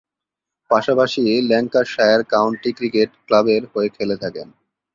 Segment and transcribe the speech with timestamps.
[0.71, 4.47] পাশাপাশি Lancashire county cricket ক্লাবের হয়ে খেলে থাকেন।